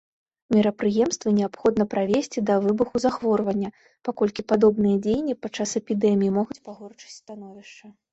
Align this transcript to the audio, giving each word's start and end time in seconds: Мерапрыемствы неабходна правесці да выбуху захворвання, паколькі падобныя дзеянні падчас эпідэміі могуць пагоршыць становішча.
Мерапрыемствы 0.53 1.33
неабходна 1.39 1.83
правесці 1.93 2.39
да 2.49 2.55
выбуху 2.63 3.01
захворвання, 3.03 3.69
паколькі 4.09 4.45
падобныя 4.53 4.97
дзеянні 5.07 5.35
падчас 5.43 5.75
эпідэміі 5.81 6.33
могуць 6.39 6.59
пагоршыць 6.71 7.15
становішча. 7.19 7.85